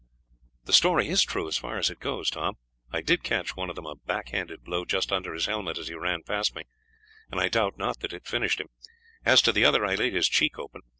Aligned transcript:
"The 0.63 0.73
story 0.73 1.09
is 1.09 1.21
true 1.23 1.47
as 1.47 1.59
far 1.59 1.77
as 1.77 1.91
it 1.91 1.99
goes, 1.99 2.31
Tom. 2.31 2.55
I 2.91 3.01
did 3.01 3.21
catch 3.21 3.55
one 3.55 3.69
of 3.69 3.75
them 3.75 3.85
a 3.85 3.93
back 3.93 4.29
handed 4.29 4.63
blow 4.63 4.83
just 4.83 5.11
under 5.11 5.31
his 5.35 5.45
helmet 5.45 5.77
as 5.77 5.89
he 5.89 5.93
ran 5.93 6.23
past 6.23 6.55
me, 6.55 6.63
and 7.29 7.39
I 7.39 7.49
doubt 7.49 7.77
not 7.77 7.99
that 7.99 8.11
it 8.11 8.25
finished 8.25 8.59
him; 8.59 8.69
as 9.27 9.43
to 9.43 9.51
the 9.51 9.63
other, 9.63 9.85
I 9.85 9.93
laid 9.93 10.15
his 10.15 10.27
cheek 10.27 10.57
open. 10.57 10.81